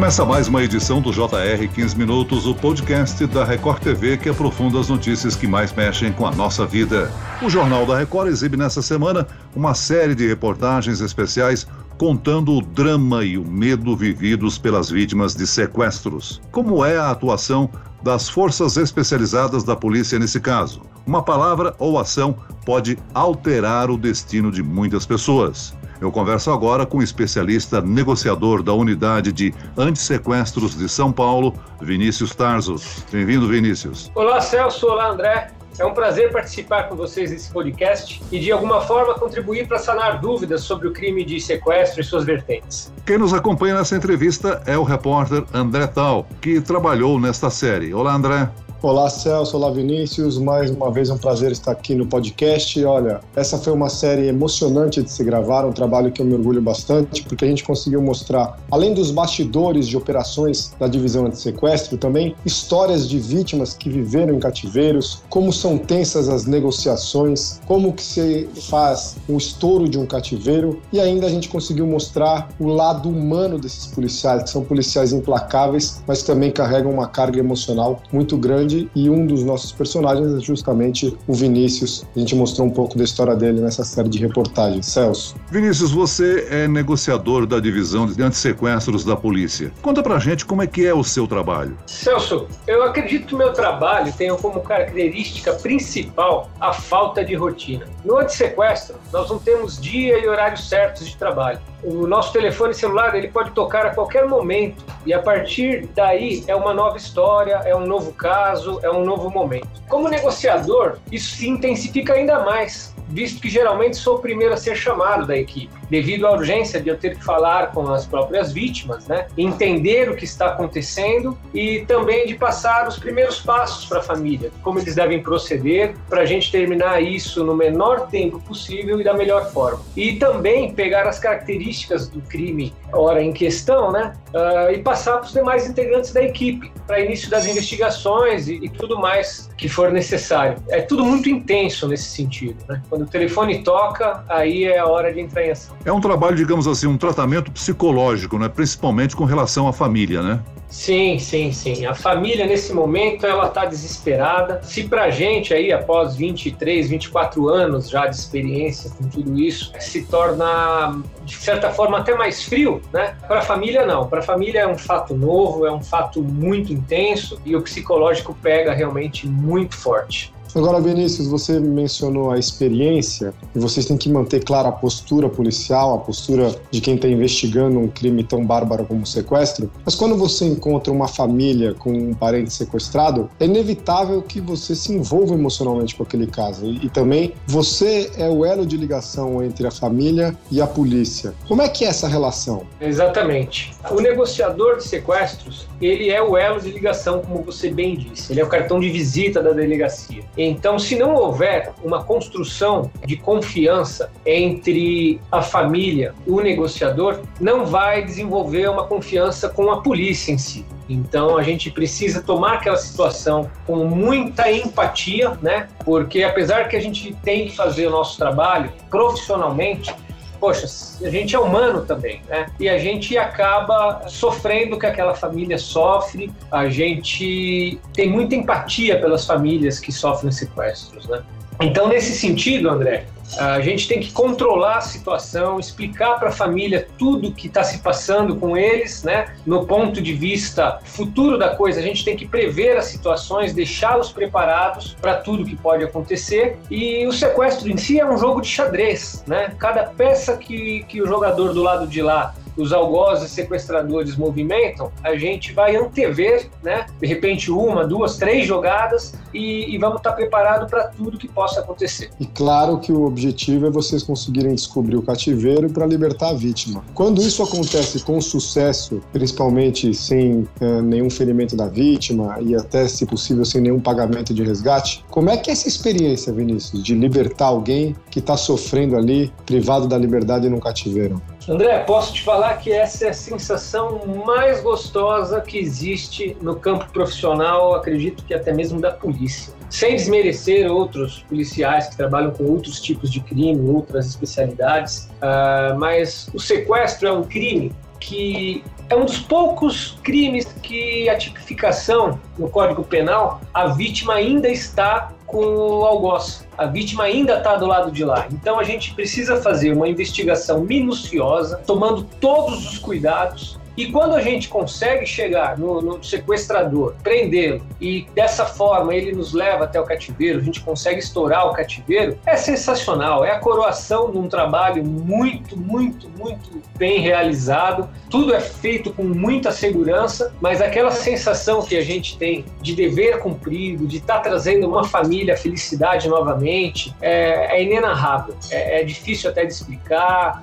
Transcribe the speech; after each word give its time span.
Começa 0.00 0.24
mais 0.24 0.48
uma 0.48 0.62
edição 0.62 0.98
do 0.98 1.12
JR 1.12 1.68
15 1.74 1.98
Minutos, 1.98 2.46
o 2.46 2.54
podcast 2.54 3.26
da 3.26 3.44
Record 3.44 3.82
TV 3.82 4.16
que 4.16 4.30
aprofunda 4.30 4.80
as 4.80 4.88
notícias 4.88 5.36
que 5.36 5.46
mais 5.46 5.74
mexem 5.74 6.10
com 6.10 6.26
a 6.26 6.30
nossa 6.30 6.64
vida. 6.64 7.12
O 7.42 7.50
Jornal 7.50 7.84
da 7.84 7.98
Record 7.98 8.28
exibe 8.28 8.56
nessa 8.56 8.80
semana 8.80 9.28
uma 9.54 9.74
série 9.74 10.14
de 10.14 10.26
reportagens 10.26 11.02
especiais 11.02 11.66
contando 11.98 12.54
o 12.54 12.62
drama 12.62 13.22
e 13.26 13.36
o 13.36 13.46
medo 13.46 13.94
vividos 13.94 14.56
pelas 14.56 14.88
vítimas 14.88 15.34
de 15.34 15.46
sequestros. 15.46 16.40
Como 16.50 16.82
é 16.82 16.96
a 16.96 17.10
atuação 17.10 17.68
das 18.02 18.26
forças 18.26 18.78
especializadas 18.78 19.64
da 19.64 19.76
polícia 19.76 20.18
nesse 20.18 20.40
caso? 20.40 20.80
Uma 21.06 21.22
palavra 21.22 21.74
ou 21.78 21.98
ação 21.98 22.36
pode 22.64 22.98
alterar 23.14 23.90
o 23.90 23.96
destino 23.96 24.50
de 24.50 24.62
muitas 24.62 25.06
pessoas. 25.06 25.74
Eu 26.00 26.10
converso 26.10 26.50
agora 26.50 26.86
com 26.86 26.98
o 26.98 27.02
especialista 27.02 27.80
negociador 27.82 28.62
da 28.62 28.72
Unidade 28.72 29.32
de 29.32 29.52
Antissequestros 29.76 30.76
de 30.76 30.88
São 30.88 31.12
Paulo, 31.12 31.54
Vinícius 31.80 32.34
Tarso. 32.34 32.76
Bem-vindo, 33.12 33.46
Vinícius. 33.46 34.10
Olá, 34.14 34.40
Celso. 34.40 34.86
Olá, 34.86 35.10
André. 35.10 35.52
É 35.78 35.84
um 35.84 35.94
prazer 35.94 36.30
participar 36.30 36.88
com 36.88 36.96
vocês 36.96 37.30
desse 37.30 37.50
podcast 37.50 38.22
e, 38.30 38.38
de 38.38 38.52
alguma 38.52 38.82
forma, 38.82 39.14
contribuir 39.14 39.66
para 39.66 39.78
sanar 39.78 40.20
dúvidas 40.20 40.62
sobre 40.62 40.88
o 40.88 40.92
crime 40.92 41.24
de 41.24 41.40
sequestro 41.40 42.00
e 42.00 42.04
suas 42.04 42.24
vertentes. 42.24 42.92
Quem 43.06 43.16
nos 43.16 43.32
acompanha 43.32 43.76
nessa 43.76 43.96
entrevista 43.96 44.62
é 44.66 44.76
o 44.76 44.82
repórter 44.82 45.44
André 45.54 45.86
Tal, 45.86 46.26
que 46.40 46.60
trabalhou 46.60 47.18
nesta 47.18 47.48
série. 47.48 47.94
Olá, 47.94 48.14
André. 48.14 48.50
Olá 48.82 49.10
Celso, 49.10 49.58
olá 49.58 49.70
Vinícius, 49.70 50.38
mais 50.38 50.70
uma 50.70 50.90
vez 50.90 51.10
é 51.10 51.12
um 51.12 51.18
prazer 51.18 51.52
estar 51.52 51.72
aqui 51.72 51.94
no 51.94 52.06
podcast. 52.06 52.82
Olha, 52.82 53.20
essa 53.36 53.58
foi 53.58 53.74
uma 53.74 53.90
série 53.90 54.26
emocionante 54.26 55.02
de 55.02 55.12
se 55.12 55.22
gravar, 55.22 55.66
um 55.66 55.72
trabalho 55.72 56.10
que 56.10 56.22
eu 56.22 56.24
me 56.24 56.32
orgulho 56.32 56.62
bastante, 56.62 57.22
porque 57.24 57.44
a 57.44 57.48
gente 57.48 57.62
conseguiu 57.62 58.00
mostrar, 58.00 58.58
além 58.70 58.94
dos 58.94 59.10
bastidores 59.10 59.86
de 59.86 59.98
operações 59.98 60.74
da 60.80 60.88
divisão 60.88 61.26
anti-sequestro, 61.26 61.98
também 61.98 62.34
histórias 62.42 63.06
de 63.06 63.18
vítimas 63.18 63.74
que 63.74 63.90
viveram 63.90 64.34
em 64.34 64.38
cativeiros, 64.38 65.22
como 65.28 65.52
são 65.52 65.76
tensas 65.76 66.30
as 66.30 66.46
negociações, 66.46 67.60
como 67.66 67.92
que 67.92 68.02
se 68.02 68.48
faz 68.70 69.18
o 69.28 69.36
estouro 69.36 69.90
de 69.90 69.98
um 69.98 70.06
cativeiro 70.06 70.80
e 70.90 70.98
ainda 70.98 71.26
a 71.26 71.30
gente 71.30 71.50
conseguiu 71.50 71.86
mostrar 71.86 72.48
o 72.58 72.66
lado 72.68 73.10
humano 73.10 73.58
desses 73.58 73.86
policiais, 73.88 74.44
que 74.44 74.48
são 74.48 74.64
policiais 74.64 75.12
implacáveis, 75.12 76.02
mas 76.06 76.22
também 76.22 76.50
carregam 76.50 76.90
uma 76.90 77.08
carga 77.08 77.38
emocional 77.38 78.00
muito 78.10 78.38
grande 78.38 78.69
grande 78.70 78.90
e 78.94 79.10
um 79.10 79.26
dos 79.26 79.42
nossos 79.42 79.72
personagens 79.72 80.32
é 80.34 80.40
justamente 80.40 81.16
o 81.26 81.34
Vinícius. 81.34 82.06
A 82.14 82.18
gente 82.18 82.34
mostrou 82.34 82.66
um 82.66 82.70
pouco 82.70 82.96
da 82.96 83.04
história 83.04 83.34
dele 83.34 83.60
nessa 83.60 83.84
série 83.84 84.08
de 84.08 84.18
reportagens. 84.18 84.86
Celso. 84.86 85.34
Vinícius, 85.50 85.90
você 85.90 86.46
é 86.50 86.68
negociador 86.68 87.46
da 87.46 87.58
divisão 87.58 88.06
de 88.06 88.22
antissequestros 88.22 89.04
da 89.04 89.16
polícia. 89.16 89.72
Conta 89.82 90.02
pra 90.02 90.18
gente 90.18 90.46
como 90.46 90.62
é 90.62 90.66
que 90.66 90.86
é 90.86 90.94
o 90.94 91.02
seu 91.02 91.26
trabalho. 91.26 91.76
Celso, 91.86 92.46
eu 92.66 92.82
acredito 92.82 93.26
que 93.26 93.34
o 93.34 93.38
meu 93.38 93.52
trabalho 93.52 94.12
tenha 94.12 94.34
como 94.36 94.60
característica 94.60 95.52
principal 95.54 96.50
a 96.60 96.72
falta 96.72 97.24
de 97.24 97.34
rotina. 97.34 97.86
No 98.04 98.18
antissequestro, 98.18 98.96
nós 99.12 99.28
não 99.28 99.38
temos 99.38 99.80
dia 99.80 100.18
e 100.18 100.28
horário 100.28 100.58
certos 100.58 101.06
de 101.08 101.16
trabalho. 101.16 101.60
O 101.82 102.06
nosso 102.06 102.32
telefone 102.32 102.74
celular 102.74 103.14
ele 103.14 103.28
pode 103.28 103.52
tocar 103.52 103.86
a 103.86 103.90
qualquer 103.90 104.26
momento 104.26 104.84
e 105.06 105.14
a 105.14 105.20
partir 105.20 105.88
daí 105.94 106.44
é 106.46 106.54
uma 106.54 106.74
nova 106.74 106.98
história, 106.98 107.62
é 107.64 107.74
um 107.74 107.86
novo 107.86 108.12
caso, 108.12 108.78
é 108.82 108.90
um 108.90 109.04
novo 109.04 109.30
momento. 109.30 109.68
Como 109.88 110.08
negociador, 110.08 110.98
isso 111.10 111.36
se 111.36 111.48
intensifica 111.48 112.12
ainda 112.12 112.40
mais, 112.40 112.94
visto 113.08 113.40
que 113.40 113.48
geralmente 113.48 113.96
sou 113.96 114.16
o 114.16 114.18
primeiro 114.18 114.52
a 114.52 114.56
ser 114.58 114.76
chamado 114.76 115.26
da 115.26 115.36
equipe, 115.36 115.72
devido 115.90 116.26
à 116.26 116.32
urgência 116.32 116.80
de 116.80 116.88
eu 116.88 116.96
ter 116.96 117.16
que 117.16 117.24
falar 117.24 117.72
com 117.72 117.90
as 117.92 118.06
próprias 118.06 118.52
vítimas, 118.52 119.06
né? 119.08 119.26
entender 119.36 120.08
o 120.08 120.16
que 120.16 120.24
está 120.24 120.46
acontecendo 120.46 121.36
e 121.52 121.80
também 121.80 122.26
de 122.26 122.34
passar 122.34 122.86
os 122.86 122.98
primeiros 122.98 123.40
passos 123.40 123.84
para 123.86 123.98
a 123.98 124.02
família, 124.02 124.50
como 124.62 124.78
eles 124.78 124.94
devem 124.94 125.22
proceder 125.22 125.94
para 126.08 126.22
a 126.22 126.24
gente 126.24 126.50
terminar 126.50 127.02
isso 127.02 127.44
no 127.44 127.54
menor 127.54 128.08
tempo 128.08 128.40
possível 128.40 129.00
e 129.00 129.04
da 129.04 129.12
melhor 129.12 129.50
forma. 129.52 129.80
E 129.96 130.16
também 130.16 130.72
pegar 130.72 131.06
as 131.06 131.18
características 131.18 132.08
do 132.08 132.20
crime, 132.22 132.72
hora 132.92 133.22
em 133.22 133.32
questão, 133.32 133.90
né? 133.90 134.12
Uh, 134.28 134.72
e 134.72 134.78
passar 134.78 135.18
para 135.18 135.26
os 135.26 135.32
demais 135.32 135.68
integrantes 135.68 136.12
da 136.12 136.22
equipe, 136.22 136.72
para 136.86 137.00
início 137.00 137.28
das 137.28 137.46
investigações 137.46 138.48
e, 138.48 138.54
e, 138.64 138.68
tudo 138.68 138.98
mais 138.98 139.50
que 139.56 139.68
for 139.68 139.90
necessário. 139.90 140.62
É 140.68 140.80
tudo 140.80 141.04
muito 141.04 141.28
intenso 141.28 141.88
nesse 141.88 142.10
sentido. 142.10 142.56
Né? 142.68 142.80
Quando 142.88 143.02
o 143.02 143.06
telefone 143.06 143.62
toca, 143.62 144.24
aí 144.28 144.64
é 144.64 144.78
a 144.78 144.86
hora 144.86 145.12
de 145.12 145.20
entrar 145.20 145.44
em 145.44 145.50
ação. 145.50 145.76
É 145.84 145.90
um 145.90 146.00
trabalho, 146.00 146.36
digamos 146.36 146.66
assim, 146.66 146.86
um 146.86 146.98
tratamento 146.98 147.50
psicológico, 147.50 148.38
né? 148.38 148.48
principalmente 148.48 149.16
com 149.16 149.24
relação 149.24 149.66
à 149.66 149.72
família, 149.72 150.22
né? 150.22 150.40
Sim, 150.68 151.18
sim, 151.18 151.50
sim. 151.50 151.84
A 151.84 151.94
família 151.94 152.46
nesse 152.46 152.72
momento 152.72 153.26
ela 153.26 153.48
está 153.48 153.64
desesperada. 153.64 154.62
Se 154.62 154.84
para 154.84 155.04
a 155.04 155.10
gente 155.10 155.52
aí 155.52 155.72
após 155.72 156.14
23, 156.14 156.88
24 156.88 157.48
anos 157.48 157.90
já 157.90 158.06
de 158.06 158.14
experiência 158.14 158.88
com 158.90 159.08
tudo 159.08 159.38
isso 159.40 159.72
se 159.80 160.04
torna 160.04 161.02
de 161.24 161.34
certa 161.34 161.70
forma 161.70 161.98
até 161.98 162.14
mais 162.14 162.44
frio, 162.44 162.80
né? 162.92 163.16
Para 163.26 163.40
a 163.40 163.42
família 163.42 163.84
não. 163.84 164.06
Para 164.06 164.20
a 164.20 164.22
família 164.22 164.60
é 164.60 164.68
um 164.68 164.78
fato 164.78 165.12
novo, 165.12 165.66
é 165.66 165.72
um 165.72 165.82
fato 165.82 166.22
muito 166.22 166.72
intenso 166.72 167.40
e 167.44 167.56
o 167.56 167.62
psicológico 167.62 168.32
pega 168.40 168.72
realmente 168.72 169.26
muito 169.26 169.76
forte. 169.76 170.32
Agora, 170.54 170.80
Vinícius, 170.80 171.28
você 171.28 171.60
mencionou 171.60 172.30
a 172.30 172.38
experiência 172.38 173.32
e 173.54 173.58
vocês 173.58 173.86
têm 173.86 173.96
que 173.96 174.10
manter 174.10 174.42
clara 174.42 174.68
a 174.68 174.72
postura 174.72 175.28
policial, 175.28 175.94
a 175.94 175.98
postura 175.98 176.54
de 176.70 176.80
quem 176.80 176.96
está 176.96 177.06
investigando 177.06 177.78
um 177.78 177.86
crime 177.86 178.24
tão 178.24 178.44
bárbaro 178.44 178.84
como 178.84 179.02
o 179.02 179.06
sequestro. 179.06 179.70
Mas 179.84 179.94
quando 179.94 180.16
você 180.16 180.44
encontra 180.44 180.92
uma 180.92 181.06
família 181.06 181.74
com 181.74 181.92
um 181.92 182.14
parente 182.14 182.52
sequestrado, 182.52 183.30
é 183.38 183.44
inevitável 183.44 184.20
que 184.22 184.40
você 184.40 184.74
se 184.74 184.92
envolva 184.92 185.34
emocionalmente 185.34 185.94
com 185.94 186.02
aquele 186.02 186.26
caso. 186.26 186.64
E, 186.64 186.86
e 186.86 186.88
também 186.88 187.32
você 187.46 188.10
é 188.16 188.28
o 188.28 188.44
elo 188.44 188.66
de 188.66 188.76
ligação 188.76 189.42
entre 189.42 189.66
a 189.66 189.70
família 189.70 190.36
e 190.50 190.60
a 190.60 190.66
polícia. 190.66 191.32
Como 191.46 191.62
é 191.62 191.68
que 191.68 191.84
é 191.84 191.88
essa 191.88 192.08
relação? 192.08 192.62
Exatamente. 192.80 193.72
O 193.90 194.00
negociador 194.00 194.78
de 194.78 194.84
sequestros, 194.84 195.68
ele 195.80 196.10
é 196.10 196.20
o 196.20 196.36
elo 196.36 196.60
de 196.60 196.70
ligação, 196.70 197.20
como 197.20 197.42
você 197.42 197.70
bem 197.70 197.96
disse. 197.96 198.32
Ele 198.32 198.40
é 198.40 198.44
o 198.44 198.48
cartão 198.48 198.80
de 198.80 198.88
visita 198.90 199.42
da 199.42 199.52
delegacia. 199.52 200.24
Então, 200.42 200.78
se 200.78 200.96
não 200.96 201.14
houver 201.14 201.70
uma 201.84 202.02
construção 202.02 202.90
de 203.04 203.14
confiança 203.14 204.10
entre 204.24 205.20
a 205.30 205.42
família 205.42 206.14
o 206.26 206.40
negociador, 206.40 207.20
não 207.38 207.66
vai 207.66 208.02
desenvolver 208.02 208.66
uma 208.70 208.86
confiança 208.86 209.50
com 209.50 209.70
a 209.70 209.82
polícia 209.82 210.32
em 210.32 210.38
si. 210.38 210.64
Então 210.88 211.36
a 211.36 211.42
gente 211.42 211.70
precisa 211.70 212.22
tomar 212.22 212.54
aquela 212.54 212.78
situação 212.78 213.50
com 213.66 213.84
muita 213.84 214.50
empatia, 214.50 215.38
né? 215.42 215.68
Porque 215.84 216.22
apesar 216.24 216.68
que 216.68 216.76
a 216.76 216.80
gente 216.80 217.14
tem 217.22 217.46
que 217.46 217.54
fazer 217.54 217.86
o 217.86 217.90
nosso 217.90 218.16
trabalho 218.16 218.72
profissionalmente, 218.88 219.94
poxa, 220.40 220.66
a 221.04 221.10
gente 221.10 221.36
é 221.36 221.38
humano 221.38 221.84
também, 221.84 222.22
né? 222.28 222.46
E 222.58 222.68
a 222.68 222.78
gente 222.78 223.16
acaba 223.18 224.08
sofrendo 224.08 224.76
o 224.76 224.78
que 224.78 224.86
aquela 224.86 225.14
família 225.14 225.58
sofre, 225.58 226.32
a 226.50 226.68
gente 226.68 227.78
tem 227.92 228.08
muita 228.08 228.34
empatia 228.34 228.98
pelas 228.98 229.26
famílias 229.26 229.78
que 229.78 229.92
sofrem 229.92 230.32
sequestros, 230.32 231.06
né? 231.06 231.22
Então, 231.60 231.88
nesse 231.88 232.14
sentido, 232.14 232.70
André, 232.70 233.06
a 233.38 233.60
gente 233.60 233.86
tem 233.86 234.00
que 234.00 234.10
controlar 234.12 234.78
a 234.78 234.80
situação, 234.80 235.60
explicar 235.60 236.18
para 236.18 236.30
a 236.30 236.32
família 236.32 236.88
tudo 236.98 237.32
que 237.32 237.46
está 237.46 237.62
se 237.62 237.78
passando 237.78 238.36
com 238.36 238.56
eles, 238.56 239.04
né? 239.04 239.34
No 239.46 239.66
ponto 239.66 240.00
de 240.00 240.12
vista 240.12 240.80
futuro 240.84 241.38
da 241.38 241.54
coisa, 241.54 241.80
a 241.80 241.82
gente 241.82 242.04
tem 242.04 242.16
que 242.16 242.26
prever 242.26 242.76
as 242.76 242.86
situações, 242.86 243.52
deixá-los 243.52 244.10
preparados 244.10 244.96
para 245.00 245.14
tudo 245.16 245.44
que 245.44 245.54
pode 245.54 245.84
acontecer. 245.84 246.58
E 246.70 247.06
o 247.06 247.12
sequestro 247.12 247.70
em 247.70 247.76
si 247.76 248.00
é 248.00 248.06
um 248.06 248.16
jogo 248.16 248.40
de 248.40 248.48
xadrez, 248.48 249.22
né? 249.26 249.54
Cada 249.58 249.84
peça 249.84 250.36
que, 250.36 250.84
que 250.88 251.02
o 251.02 251.06
jogador 251.06 251.52
do 251.52 251.62
lado 251.62 251.86
de 251.86 252.02
lá 252.02 252.34
os 252.60 252.72
algozes 252.72 253.30
sequestradores 253.30 254.16
movimentam, 254.16 254.92
a 255.02 255.16
gente 255.16 255.52
vai 255.52 255.76
antever, 255.76 256.48
né? 256.62 256.86
De 257.00 257.06
repente, 257.06 257.50
uma, 257.50 257.86
duas, 257.86 258.16
três 258.16 258.46
jogadas 258.46 259.14
e, 259.32 259.74
e 259.74 259.78
vamos 259.78 259.98
estar 259.98 260.12
preparado 260.12 260.68
para 260.68 260.88
tudo 260.88 261.18
que 261.18 261.28
possa 261.28 261.60
acontecer. 261.60 262.10
E 262.18 262.26
claro 262.26 262.78
que 262.78 262.92
o 262.92 263.04
objetivo 263.04 263.66
é 263.66 263.70
vocês 263.70 264.02
conseguirem 264.02 264.54
descobrir 264.54 264.96
o 264.96 265.02
cativeiro 265.02 265.70
para 265.70 265.86
libertar 265.86 266.30
a 266.30 266.34
vítima. 266.34 266.84
Quando 266.94 267.22
isso 267.22 267.42
acontece 267.42 268.00
com 268.00 268.20
sucesso, 268.20 269.00
principalmente 269.12 269.94
sem 269.94 270.46
uh, 270.60 270.82
nenhum 270.82 271.10
ferimento 271.10 271.56
da 271.56 271.66
vítima 271.66 272.36
e 272.40 272.54
até, 272.54 272.86
se 272.88 273.06
possível, 273.06 273.44
sem 273.44 273.60
nenhum 273.60 273.80
pagamento 273.80 274.34
de 274.34 274.42
resgate, 274.42 275.04
como 275.10 275.30
é 275.30 275.36
que 275.36 275.50
é 275.50 275.52
essa 275.52 275.68
experiência, 275.68 276.32
Vinícius, 276.32 276.82
de 276.82 276.94
libertar 276.94 277.46
alguém 277.46 277.96
que 278.10 278.18
está 278.18 278.36
sofrendo 278.36 278.96
ali, 278.96 279.32
privado 279.46 279.86
da 279.88 279.96
liberdade 279.96 280.48
num 280.48 280.60
cativeiro? 280.60 281.20
André, 281.50 281.80
posso 281.80 282.14
te 282.14 282.22
falar 282.22 282.58
que 282.58 282.70
essa 282.70 283.06
é 283.06 283.08
a 283.08 283.12
sensação 283.12 284.06
mais 284.24 284.60
gostosa 284.62 285.40
que 285.40 285.58
existe 285.58 286.36
no 286.40 286.54
campo 286.54 286.88
profissional, 286.92 287.74
acredito 287.74 288.24
que 288.24 288.32
até 288.32 288.52
mesmo 288.52 288.80
da 288.80 288.92
polícia. 288.92 289.52
Sem 289.68 289.96
desmerecer 289.96 290.70
outros 290.70 291.24
policiais 291.28 291.88
que 291.88 291.96
trabalham 291.96 292.30
com 292.30 292.44
outros 292.44 292.80
tipos 292.80 293.10
de 293.10 293.18
crime, 293.18 293.68
outras 293.68 294.06
especialidades, 294.06 295.10
uh, 295.16 295.76
mas 295.76 296.30
o 296.32 296.38
sequestro 296.38 297.08
é 297.08 297.12
um 297.12 297.24
crime 297.24 297.72
que 298.00 298.64
é 298.88 298.96
um 298.96 299.04
dos 299.04 299.18
poucos 299.18 299.98
crimes 300.02 300.46
que 300.62 301.08
a 301.08 301.16
tipificação 301.16 302.18
no 302.36 302.48
Código 302.48 302.82
Penal, 302.82 303.40
a 303.54 303.66
vítima 303.66 304.14
ainda 304.14 304.48
está 304.48 305.12
com 305.26 305.44
o 305.44 305.84
algoz. 305.84 306.44
A 306.58 306.66
vítima 306.66 307.04
ainda 307.04 307.38
está 307.38 307.54
do 307.54 307.66
lado 307.66 307.92
de 307.92 308.04
lá. 308.04 308.26
Então 308.32 308.58
a 308.58 308.64
gente 308.64 308.94
precisa 308.94 309.40
fazer 309.40 309.72
uma 309.72 309.88
investigação 309.88 310.62
minuciosa, 310.62 311.58
tomando 311.64 312.02
todos 312.20 312.72
os 312.72 312.78
cuidados 312.78 313.59
e 313.80 313.90
quando 313.90 314.14
a 314.14 314.20
gente 314.20 314.46
consegue 314.46 315.06
chegar 315.06 315.56
no, 315.56 315.80
no 315.80 316.04
sequestrador, 316.04 316.94
prendê-lo 317.02 317.62
e 317.80 318.06
dessa 318.14 318.44
forma 318.44 318.94
ele 318.94 319.12
nos 319.12 319.32
leva 319.32 319.64
até 319.64 319.80
o 319.80 319.84
cativeiro, 319.84 320.38
a 320.38 320.42
gente 320.42 320.60
consegue 320.60 320.98
estourar 320.98 321.46
o 321.46 321.54
cativeiro, 321.54 322.18
é 322.26 322.36
sensacional. 322.36 323.24
É 323.24 323.30
a 323.30 323.38
coroação 323.38 324.10
de 324.10 324.18
um 324.18 324.28
trabalho 324.28 324.84
muito, 324.84 325.56
muito, 325.56 326.10
muito 326.10 326.60
bem 326.76 327.00
realizado. 327.00 327.88
Tudo 328.10 328.34
é 328.34 328.40
feito 328.40 328.92
com 328.92 329.02
muita 329.02 329.50
segurança, 329.50 330.34
mas 330.42 330.60
aquela 330.60 330.90
sensação 330.90 331.62
que 331.62 331.74
a 331.74 331.82
gente 331.82 332.18
tem 332.18 332.44
de 332.60 332.74
dever 332.74 333.20
cumprido, 333.20 333.86
de 333.86 333.96
estar 333.96 334.16
tá 334.16 334.20
trazendo 334.20 334.68
uma 334.68 334.84
família, 334.84 335.38
felicidade 335.38 336.06
novamente, 336.06 336.94
é, 337.00 337.56
é 337.56 337.62
inenarrável. 337.62 338.34
É, 338.50 338.80
é, 338.80 338.84
difícil 338.84 339.30
até 339.30 339.46
de 339.46 339.54
explicar. 339.54 340.42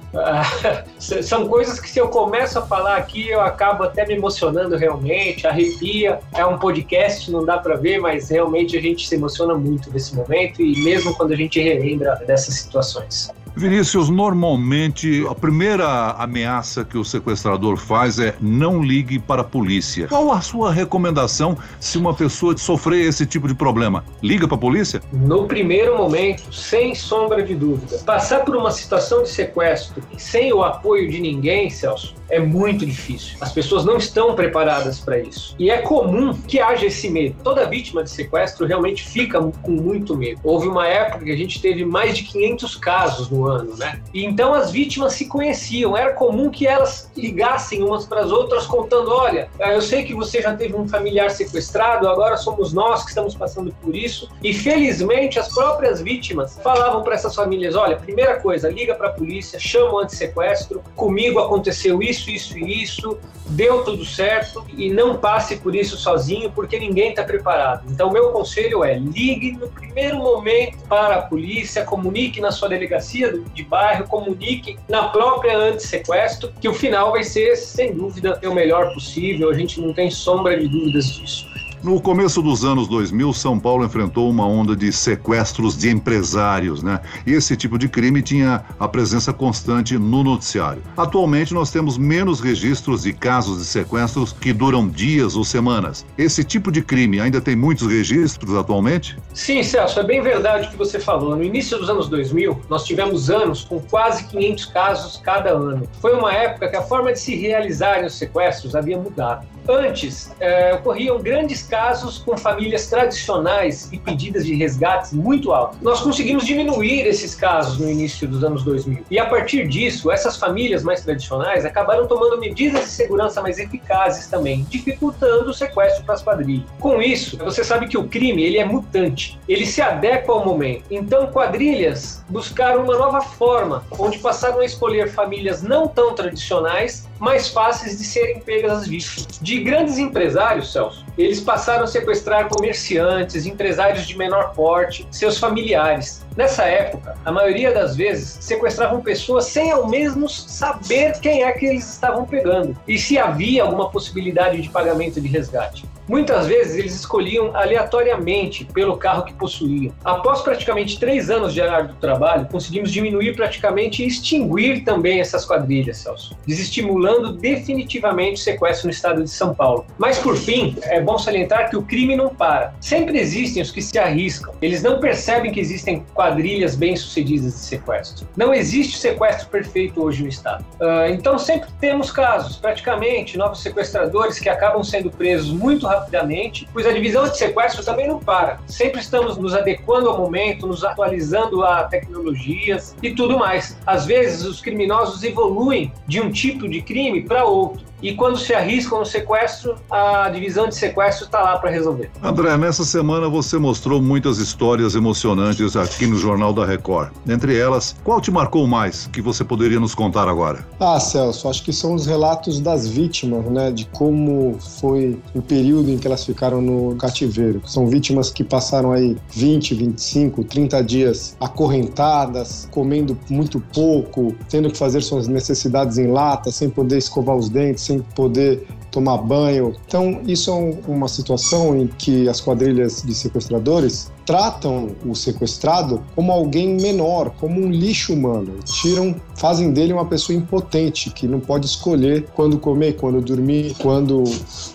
são 0.97 1.47
coisas 1.47 1.79
que 1.79 1.87
se 1.87 1.99
eu 1.99 2.07
começo 2.07 2.57
a 2.57 2.63
falar 2.63 2.97
aqui 2.97 3.26
eu 3.29 3.41
acabo 3.41 3.83
até 3.83 4.05
me 4.05 4.15
emocionando 4.15 4.75
realmente, 4.75 5.45
arrepia. 5.45 6.19
É 6.33 6.45
um 6.45 6.57
podcast, 6.57 7.31
não 7.31 7.45
dá 7.45 7.57
para 7.57 7.75
ver, 7.75 7.99
mas 7.99 8.29
realmente 8.29 8.77
a 8.77 8.81
gente 8.81 9.07
se 9.07 9.15
emociona 9.15 9.55
muito 9.55 9.91
nesse 9.91 10.15
momento 10.15 10.61
e 10.61 10.83
mesmo 10.83 11.15
quando 11.15 11.33
a 11.33 11.35
gente 11.35 11.59
relembra 11.59 12.15
dessas 12.25 12.55
situações. 12.55 13.31
Vinícius, 13.57 14.07
normalmente 14.07 15.25
a 15.27 15.33
primeira 15.33 16.11
ameaça 16.11 16.85
que 16.85 16.95
o 16.95 17.03
sequestrador 17.03 17.75
faz 17.75 18.19
é 18.19 18.35
não 18.39 18.83
ligue 18.83 19.17
para 19.17 19.41
a 19.41 19.43
polícia. 19.43 20.07
Qual 20.07 20.31
a 20.31 20.41
sua 20.41 20.71
recomendação 20.71 21.57
se 21.79 21.97
uma 21.97 22.13
pessoa 22.13 22.55
sofrer 22.55 23.07
esse 23.07 23.25
tipo 23.25 23.47
de 23.47 23.55
problema? 23.55 24.05
Liga 24.21 24.47
para 24.47 24.57
a 24.57 24.59
polícia? 24.59 25.01
No 25.11 25.47
primeiro 25.47 25.97
momento, 25.97 26.53
sem 26.53 26.93
sombra 26.93 27.41
de 27.41 27.55
dúvida. 27.55 27.97
Passar 28.05 28.45
por 28.45 28.55
uma 28.55 28.69
situação 28.69 29.23
de 29.23 29.29
sequestro 29.29 30.03
sem 30.19 30.53
o 30.53 30.63
apoio 30.63 31.09
de 31.09 31.19
ninguém, 31.19 31.67
Celso, 31.71 32.13
é 32.29 32.39
muito 32.39 32.85
difícil. 32.85 33.37
As 33.41 33.51
pessoas 33.51 33.85
não 33.85 33.97
estão 33.97 34.35
preparadas 34.35 34.99
para 34.99 35.17
isso. 35.17 35.55
E 35.57 35.71
é 35.71 35.77
comum 35.79 36.33
que 36.33 36.59
haja 36.59 36.85
esse 36.85 37.09
medo. 37.09 37.37
Toda 37.43 37.67
vítima 37.67 38.03
de 38.03 38.11
sequestro 38.11 38.67
realmente 38.67 39.03
fica 39.03 39.41
com 39.41 39.71
muito 39.71 40.15
medo. 40.15 40.39
Houve 40.43 40.67
uma 40.67 40.85
época 40.87 41.25
que 41.25 41.31
a 41.31 41.37
gente 41.37 41.59
teve 41.59 41.85
mais 41.85 42.15
de 42.15 42.23
500 42.23 42.75
casos 42.75 43.29
no 43.29 43.46
ano, 43.47 43.75
né? 43.75 44.01
Então 44.13 44.53
as 44.53 44.71
vítimas 44.71 45.13
se 45.13 45.25
conheciam. 45.25 45.95
Era 45.95 46.13
comum 46.13 46.49
que 46.49 46.67
elas 46.67 47.09
ligassem 47.15 47.83
umas 47.83 48.05
para 48.05 48.21
as 48.21 48.31
outras 48.31 48.65
contando: 48.65 49.11
olha, 49.11 49.49
eu 49.59 49.81
sei 49.81 50.03
que 50.03 50.13
você 50.13 50.41
já 50.41 50.55
teve 50.55 50.75
um 50.75 50.87
familiar 50.87 51.29
sequestrado, 51.31 52.07
agora 52.07 52.37
somos 52.37 52.73
nós 52.73 53.03
que 53.03 53.09
estamos 53.09 53.35
passando 53.35 53.73
por 53.81 53.95
isso. 53.95 54.29
E 54.43 54.53
felizmente 54.53 55.39
as 55.39 55.53
próprias 55.53 56.01
vítimas 56.01 56.59
falavam 56.63 57.03
para 57.03 57.15
essas 57.15 57.35
famílias: 57.35 57.75
olha, 57.75 57.97
primeira 57.97 58.39
coisa, 58.39 58.69
liga 58.69 58.95
para 58.95 59.09
a 59.09 59.13
polícia, 59.13 59.59
chama 59.59 59.93
o 59.93 59.99
antissequestro, 59.99 60.83
comigo 60.95 61.39
aconteceu 61.39 62.01
isso, 62.01 62.29
isso 62.29 62.57
e 62.57 62.83
isso, 62.83 63.17
deu 63.49 63.83
tudo 63.83 64.05
certo 64.05 64.65
e 64.75 64.89
não 64.89 65.17
passe 65.17 65.57
por 65.57 65.75
isso 65.75 65.97
sozinho 65.97 66.51
porque 66.51 66.79
ninguém 66.79 67.09
está 67.09 67.23
preparado. 67.23 67.83
Então, 67.89 68.11
meu 68.11 68.31
conselho 68.31 68.83
é 68.83 68.97
ligue 68.97 69.53
no 69.53 69.67
primeiro 69.69 70.17
momento 70.17 70.77
para 70.87 71.15
a 71.15 71.21
polícia, 71.21 71.83
comunique 71.83 72.41
na 72.41 72.51
sua 72.51 72.69
delegacia 72.69 73.36
de 73.53 73.63
bairro, 73.63 74.07
comunique 74.07 74.77
na 74.89 75.09
própria 75.09 75.57
antissequestro, 75.57 76.51
que 76.59 76.67
o 76.67 76.73
final 76.73 77.11
vai 77.11 77.23
ser, 77.23 77.55
sem 77.55 77.93
dúvida, 77.93 78.39
o 78.43 78.53
melhor 78.53 78.93
possível. 78.93 79.49
A 79.49 79.53
gente 79.53 79.79
não 79.81 79.93
tem 79.93 80.09
sombra 80.09 80.59
de 80.59 80.67
dúvidas 80.67 81.05
disso. 81.11 81.47
No 81.87 82.01
começo 82.01 82.41
dos 82.41 82.65
anos 82.65 82.85
2000, 82.89 83.31
São 83.31 83.57
Paulo 83.57 83.85
enfrentou 83.85 84.29
uma 84.29 84.45
onda 84.45 84.75
de 84.75 84.91
sequestros 84.91 85.77
de 85.77 85.89
empresários, 85.89 86.83
né? 86.83 86.99
E 87.25 87.31
esse 87.31 87.55
tipo 87.55 87.79
de 87.79 87.87
crime 87.87 88.21
tinha 88.21 88.65
a 88.77 88.89
presença 88.89 89.31
constante 89.31 89.97
no 89.97 90.21
noticiário. 90.21 90.83
Atualmente, 90.97 91.53
nós 91.53 91.71
temos 91.71 91.97
menos 91.97 92.41
registros 92.41 93.03
de 93.03 93.13
casos 93.13 93.59
de 93.59 93.65
sequestros 93.65 94.33
que 94.33 94.51
duram 94.51 94.89
dias 94.89 95.37
ou 95.37 95.45
semanas. 95.45 96.05
Esse 96.17 96.43
tipo 96.43 96.73
de 96.73 96.81
crime 96.81 97.21
ainda 97.21 97.39
tem 97.39 97.55
muitos 97.55 97.87
registros 97.87 98.53
atualmente? 98.53 99.17
Sim, 99.33 99.63
Celso, 99.63 99.97
é 99.97 100.03
bem 100.03 100.21
verdade 100.21 100.67
o 100.67 100.71
que 100.71 100.77
você 100.77 100.99
falou. 100.99 101.37
No 101.37 101.43
início 101.43 101.77
dos 101.77 101.89
anos 101.89 102.09
2000, 102.09 102.63
nós 102.69 102.83
tivemos 102.83 103.29
anos 103.29 103.63
com 103.63 103.79
quase 103.79 104.25
500 104.25 104.65
casos 104.65 105.21
cada 105.23 105.51
ano. 105.51 105.87
Foi 106.01 106.13
uma 106.13 106.33
época 106.33 106.67
que 106.67 106.75
a 106.75 106.81
forma 106.81 107.13
de 107.13 107.19
se 107.21 107.33
realizarem 107.37 108.05
os 108.05 108.15
sequestros 108.15 108.75
havia 108.75 108.97
mudado. 108.97 109.47
Antes, 109.67 110.31
é, 110.39 110.73
ocorriam 110.75 111.19
grandes 111.19 111.63
casos 111.63 112.19
com 112.19 112.37
famílias 112.37 112.87
tradicionais 112.87 113.89
e 113.91 113.97
pedidas 113.97 114.45
de 114.45 114.55
resgates 114.55 115.11
muito 115.11 115.51
altas. 115.51 115.79
Nós 115.81 115.99
conseguimos 115.99 116.45
diminuir 116.45 117.05
esses 117.05 117.35
casos 117.35 117.77
no 117.77 117.89
início 117.89 118.27
dos 118.27 118.43
anos 118.43 118.63
2000. 118.63 119.03
E 119.11 119.19
a 119.19 119.25
partir 119.25 119.67
disso, 119.67 120.09
essas 120.09 120.37
famílias 120.37 120.83
mais 120.83 121.01
tradicionais 121.01 121.65
acabaram 121.65 122.07
tomando 122.07 122.39
medidas 122.39 122.85
de 122.85 122.91
segurança 122.91 123.41
mais 123.41 123.59
eficazes 123.59 124.27
também, 124.27 124.65
dificultando 124.69 125.49
o 125.49 125.53
sequestro 125.53 126.03
para 126.05 126.15
as 126.15 126.23
quadrilhas. 126.23 126.65
Com 126.79 127.01
isso, 127.01 127.37
você 127.37 127.63
sabe 127.63 127.87
que 127.87 127.97
o 127.97 128.07
crime 128.07 128.43
ele 128.43 128.57
é 128.57 128.65
mutante, 128.65 129.37
ele 129.47 129.65
se 129.65 129.81
adequa 129.81 130.31
ao 130.31 130.45
momento. 130.45 130.85
Então, 130.89 131.27
quadrilhas 131.27 132.23
buscaram 132.29 132.83
uma 132.83 132.97
nova 132.97 133.21
forma, 133.21 133.83
onde 133.99 134.17
passaram 134.19 134.59
a 134.59 134.65
escolher 134.65 135.09
famílias 135.09 135.61
não 135.61 135.87
tão 135.87 136.13
tradicionais 136.13 137.07
mais 137.19 137.49
fáceis 137.49 137.97
de 137.97 138.03
serem 138.03 138.39
pegas 138.39 138.71
as 138.71 138.87
vítimas. 138.87 139.27
De 139.41 139.59
grandes 139.59 139.97
empresários, 139.97 140.71
Celso, 140.71 141.05
eles 141.17 141.39
passaram 141.39 141.83
a 141.83 141.87
sequestrar 141.87 142.47
comerciantes, 142.47 143.45
empresários 143.45 144.07
de 144.07 144.17
menor 144.17 144.53
porte, 144.53 145.07
seus 145.11 145.37
familiares. 145.37 146.25
Nessa 146.35 146.63
época, 146.65 147.17
a 147.25 147.31
maioria 147.31 147.73
das 147.73 147.95
vezes 147.95 148.37
sequestravam 148.41 149.01
pessoas 149.01 149.45
sem 149.45 149.71
ao 149.71 149.87
menos 149.87 150.45
saber 150.47 151.19
quem 151.19 151.43
é 151.43 151.51
que 151.51 151.65
eles 151.65 151.89
estavam 151.89 152.25
pegando 152.25 152.77
e 152.87 152.97
se 152.97 153.17
havia 153.17 153.63
alguma 153.63 153.89
possibilidade 153.89 154.61
de 154.61 154.69
pagamento 154.69 155.19
de 155.19 155.27
resgate. 155.27 155.85
Muitas 156.07 156.47
vezes 156.47 156.77
eles 156.77 156.95
escolhiam 156.95 157.55
aleatoriamente 157.55 158.63
pelo 158.65 158.95
carro 158.95 159.25
que 159.25 159.33
possuíam. 159.33 159.93
Após 160.05 160.41
praticamente 160.41 160.97
três 160.99 161.29
anos 161.29 161.53
de 161.53 161.61
árduo 161.61 161.97
trabalho, 161.99 162.47
conseguimos 162.49 162.91
diminuir 162.91 163.35
praticamente 163.35 164.03
e 164.03 164.07
extinguir 164.07 164.83
também 164.85 165.19
essas 165.19 165.45
quadrilhas, 165.45 165.97
Celso, 165.97 166.37
desestimulando 166.45 167.33
definitivamente 167.33 168.35
o 168.35 168.43
sequestro 168.43 168.87
no 168.87 168.91
estado 168.93 169.23
de 169.23 169.29
São 169.29 169.53
Paulo. 169.53 169.85
Mas 169.97 170.17
por 170.17 170.37
fim, 170.37 170.77
é 170.83 171.01
bom 171.01 171.17
salientar 171.17 171.69
que 171.69 171.75
o 171.75 171.81
crime 171.81 172.15
não 172.15 172.29
para. 172.29 172.73
Sempre 172.79 173.19
existem 173.19 173.61
os 173.61 173.71
que 173.71 173.81
se 173.81 173.99
arriscam. 173.99 174.53
Eles 174.61 174.81
não 174.81 174.99
percebem 174.99 175.51
que 175.51 175.59
existem 175.59 176.05
quadrilhas 176.13 176.75
bem-sucedidas 176.75 177.53
de 177.53 177.59
sequestro. 177.59 178.27
Não 178.37 178.53
existe 178.53 178.97
sequestro 178.97 179.49
perfeito 179.49 180.01
hoje 180.01 180.23
no 180.23 180.29
estado. 180.29 180.63
Uh, 180.79 181.11
então 181.11 181.37
sempre 181.37 181.69
temos 181.81 182.11
casos, 182.11 182.55
praticamente, 182.55 183.37
novos 183.37 183.61
sequestradores 183.61 184.39
que 184.39 184.47
acabam 184.47 184.83
sendo 184.83 185.09
presos 185.11 185.51
muito 185.51 185.85
rapidamente 185.85 185.96
rapidamente, 185.99 186.67
pois 186.73 186.85
a 186.85 186.91
divisão 186.91 187.27
de 187.27 187.37
sequestro 187.37 187.83
também 187.83 188.07
não 188.07 188.19
para. 188.19 188.59
Sempre 188.67 189.01
estamos 189.01 189.37
nos 189.37 189.53
adequando 189.53 190.09
ao 190.09 190.17
momento, 190.17 190.67
nos 190.67 190.83
atualizando 190.83 191.63
a 191.63 191.83
tecnologias 191.83 192.95
e 193.01 193.13
tudo 193.13 193.37
mais. 193.37 193.77
Às 193.85 194.05
vezes, 194.05 194.45
os 194.45 194.61
criminosos 194.61 195.23
evoluem 195.23 195.91
de 196.07 196.21
um 196.21 196.31
tipo 196.31 196.67
de 196.67 196.81
crime 196.81 197.21
para 197.21 197.45
outro 197.45 197.85
e 198.01 198.13
quando 198.13 198.37
se 198.37 198.53
arriscam 198.53 198.99
no 198.99 199.05
sequestro, 199.05 199.75
a 199.89 200.29
divisão 200.29 200.67
de 200.67 200.75
sequestro 200.75 201.25
está 201.25 201.41
lá 201.41 201.57
para 201.57 201.69
resolver. 201.71 202.11
André, 202.21 202.55
nessa 202.57 202.85
semana 202.85 203.27
você 203.27 203.57
mostrou 203.57 204.01
muitas 204.01 204.37
histórias 204.37 204.95
emocionantes 204.95 205.75
aqui 205.75 206.05
no 206.05 206.17
Jornal 206.17 206.53
da 206.53 206.65
Record. 206.65 207.11
Entre 207.27 207.57
elas, 207.57 207.95
qual 208.03 208.21
te 208.21 208.29
marcou 208.29 208.67
mais 208.67 209.07
que 209.07 209.21
você 209.21 209.43
poderia 209.43 209.79
nos 209.79 209.95
contar 209.95 210.27
agora? 210.27 210.65
Ah, 210.79 210.99
Celso, 210.99 211.49
acho 211.49 211.63
que 211.63 211.73
são 211.73 211.95
os 211.95 212.05
relatos 212.05 212.59
das 212.59 212.87
vítimas, 212.87 213.45
né, 213.45 213.71
de 213.71 213.85
como 213.85 214.57
foi 214.79 215.19
o 215.33 215.41
período 215.41 215.89
em 215.89 215.97
que 215.97 216.07
elas 216.07 216.23
ficaram 216.23 216.61
no 216.61 216.95
cativeiro. 216.95 217.61
São 217.65 217.87
vítimas 217.87 218.29
que 218.29 218.43
passaram 218.43 218.91
aí 218.91 219.17
20, 219.31 219.73
25, 219.73 220.43
30 220.43 220.83
dias 220.83 221.35
acorrentadas, 221.39 222.67
comendo 222.71 223.17
muito 223.29 223.59
pouco, 223.73 224.35
tendo 224.49 224.69
que 224.69 224.77
fazer 224.77 225.01
suas 225.01 225.27
necessidades 225.27 225.97
em 225.97 226.07
lata, 226.07 226.51
sem 226.51 226.69
poder 226.69 226.97
escovar 226.97 227.35
os 227.35 227.49
dentes 227.49 227.86
sem 227.87 227.99
poder 228.15 228.65
tomar 228.91 229.17
banho. 229.17 229.75
Então, 229.85 230.21
isso 230.27 230.51
é 230.51 230.89
uma 230.89 231.07
situação 231.07 231.77
em 231.77 231.87
que 231.87 232.27
as 232.27 232.41
quadrilhas 232.41 233.03
de 233.03 233.13
sequestradores 233.13 234.11
tratam 234.27 234.89
o 235.05 235.15
sequestrado 235.15 236.03
como 236.13 236.33
alguém 236.33 236.75
menor, 236.75 237.31
como 237.39 237.61
um 237.61 237.71
lixo 237.71 238.13
humano. 238.13 238.55
Tiram, 238.65 239.15
fazem 239.35 239.71
dele 239.71 239.93
uma 239.93 240.03
pessoa 240.03 240.37
impotente 240.37 241.09
que 241.09 241.25
não 241.25 241.39
pode 241.39 241.65
escolher 241.65 242.25
quando 242.35 242.59
comer, 242.59 242.97
quando 242.97 243.21
dormir, 243.21 243.73
quando 243.79 244.25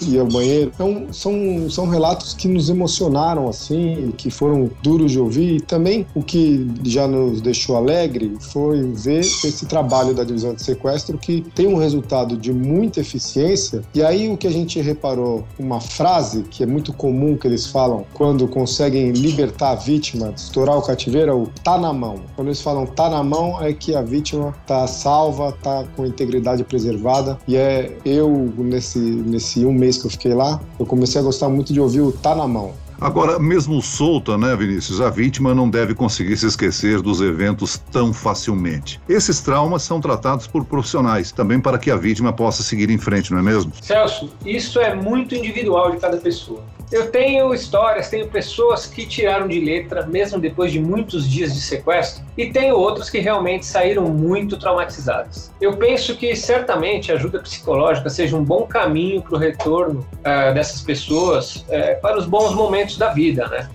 ir 0.00 0.18
ao 0.18 0.26
banheiro. 0.26 0.72
Então, 0.74 1.06
são, 1.12 1.68
são 1.68 1.86
relatos 1.86 2.32
que 2.32 2.48
nos 2.48 2.70
emocionaram 2.70 3.46
assim, 3.46 4.14
que 4.16 4.30
foram 4.30 4.70
duros 4.82 5.12
de 5.12 5.20
ouvir. 5.20 5.56
E 5.56 5.60
também 5.60 6.06
o 6.14 6.22
que 6.22 6.66
já 6.84 7.06
nos 7.06 7.42
deixou 7.42 7.76
alegre 7.76 8.34
foi 8.40 8.80
ver 8.94 9.20
esse 9.20 9.66
trabalho 9.66 10.14
da 10.14 10.24
divisão 10.24 10.54
de 10.54 10.62
sequestro 10.62 11.18
que 11.18 11.42
tem 11.54 11.66
um 11.66 11.76
resultado 11.76 12.38
de 12.38 12.52
muita 12.54 13.00
eficiência. 13.00 13.82
E 13.94 14.02
aí 14.02 14.30
o 14.30 14.36
que 14.38 14.46
a 14.46 14.52
gente 14.52 14.80
reparou, 14.80 15.44
uma 15.58 15.80
frase 15.80 16.44
que 16.44 16.62
é 16.62 16.66
muito 16.66 16.90
comum 16.94 17.36
que 17.36 17.46
eles 17.46 17.66
falam 17.66 18.06
quando 18.14 18.48
conseguem 18.48 19.10
liberar 19.10 19.41
libertar 19.42 19.70
a 19.70 19.74
vítima, 19.74 20.32
estourar 20.36 20.78
o 20.78 20.82
cativeiro, 20.82 21.30
é 21.30 21.34
o 21.34 21.46
tá 21.64 21.76
na 21.76 21.92
mão. 21.92 22.20
Quando 22.36 22.48
eles 22.48 22.60
falam 22.60 22.86
tá 22.86 23.10
na 23.10 23.22
mão, 23.22 23.60
é 23.62 23.72
que 23.72 23.94
a 23.94 24.02
vítima 24.02 24.54
tá 24.66 24.86
salva, 24.86 25.52
tá 25.62 25.84
com 25.96 26.06
integridade 26.06 26.62
preservada. 26.64 27.38
E 27.46 27.56
é 27.56 27.96
eu, 28.04 28.52
nesse, 28.56 28.98
nesse 28.98 29.66
um 29.66 29.72
mês 29.72 29.98
que 29.98 30.06
eu 30.06 30.10
fiquei 30.10 30.34
lá, 30.34 30.60
eu 30.78 30.86
comecei 30.86 31.20
a 31.20 31.24
gostar 31.24 31.48
muito 31.48 31.72
de 31.72 31.80
ouvir 31.80 32.00
o 32.00 32.12
tá 32.12 32.34
na 32.34 32.46
mão. 32.46 32.72
Agora, 33.02 33.36
mesmo 33.36 33.82
solta, 33.82 34.38
né, 34.38 34.54
Vinícius, 34.54 35.00
a 35.00 35.10
vítima 35.10 35.52
não 35.52 35.68
deve 35.68 35.92
conseguir 35.92 36.36
se 36.36 36.46
esquecer 36.46 37.02
dos 37.02 37.20
eventos 37.20 37.76
tão 37.76 38.12
facilmente. 38.12 39.00
Esses 39.08 39.40
traumas 39.40 39.82
são 39.82 40.00
tratados 40.00 40.46
por 40.46 40.64
profissionais, 40.64 41.32
também 41.32 41.58
para 41.58 41.78
que 41.78 41.90
a 41.90 41.96
vítima 41.96 42.32
possa 42.32 42.62
seguir 42.62 42.90
em 42.90 42.98
frente, 42.98 43.32
não 43.32 43.40
é 43.40 43.42
mesmo? 43.42 43.72
Celso, 43.82 44.30
isso 44.46 44.78
é 44.78 44.94
muito 44.94 45.34
individual 45.34 45.90
de 45.90 45.96
cada 45.96 46.16
pessoa. 46.16 46.62
Eu 46.92 47.10
tenho 47.10 47.54
histórias, 47.54 48.10
tenho 48.10 48.28
pessoas 48.28 48.84
que 48.84 49.06
tiraram 49.06 49.48
de 49.48 49.58
letra, 49.58 50.06
mesmo 50.06 50.38
depois 50.38 50.70
de 50.70 50.78
muitos 50.78 51.26
dias 51.26 51.54
de 51.54 51.60
sequestro, 51.62 52.22
e 52.36 52.52
tenho 52.52 52.76
outros 52.76 53.08
que 53.08 53.18
realmente 53.18 53.64
saíram 53.64 54.04
muito 54.04 54.58
traumatizadas. 54.58 55.50
Eu 55.58 55.74
penso 55.78 56.14
que 56.14 56.36
certamente 56.36 57.10
a 57.10 57.14
ajuda 57.14 57.38
psicológica 57.38 58.10
seja 58.10 58.36
um 58.36 58.44
bom 58.44 58.66
caminho 58.66 59.22
para 59.22 59.34
o 59.34 59.38
retorno 59.38 60.00
uh, 60.00 60.52
dessas 60.52 60.82
pessoas 60.82 61.56
uh, 61.56 61.98
para 62.02 62.18
os 62.18 62.26
bons 62.26 62.54
momentos 62.54 62.91
da 62.98 63.10
vida, 63.10 63.46
né? 63.48 63.68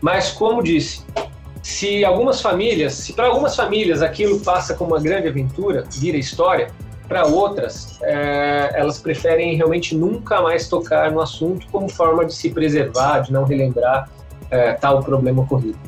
Mas, 0.00 0.30
como 0.32 0.62
disse, 0.62 1.04
se 1.62 2.04
algumas 2.04 2.40
famílias, 2.40 2.92
se 2.94 3.12
para 3.12 3.26
algumas 3.26 3.56
famílias 3.56 4.02
aquilo 4.02 4.40
passa 4.40 4.74
como 4.74 4.94
uma 4.94 5.00
grande 5.00 5.28
aventura, 5.28 5.84
vira 5.90 6.16
história, 6.16 6.70
para 7.08 7.26
outras, 7.26 7.98
é, 8.02 8.72
elas 8.74 8.98
preferem 8.98 9.56
realmente 9.56 9.94
nunca 9.94 10.40
mais 10.40 10.68
tocar 10.68 11.10
no 11.10 11.20
assunto 11.20 11.66
como 11.70 11.88
forma 11.88 12.24
de 12.24 12.34
se 12.34 12.50
preservar, 12.50 13.20
de 13.20 13.32
não 13.32 13.44
relembrar 13.44 14.08
é, 14.50 14.72
tal 14.72 15.02
problema 15.02 15.42
ocorrido. 15.42 15.78